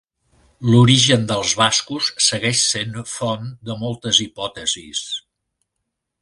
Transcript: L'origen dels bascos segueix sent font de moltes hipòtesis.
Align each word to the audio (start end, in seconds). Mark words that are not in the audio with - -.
L'origen 0.69 1.27
dels 1.31 1.51
bascos 1.59 2.09
segueix 2.29 2.63
sent 2.71 2.97
font 3.13 3.45
de 3.69 3.77
moltes 3.83 4.23
hipòtesis. 4.27 5.05